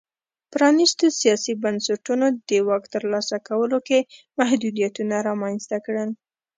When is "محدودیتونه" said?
4.39-5.15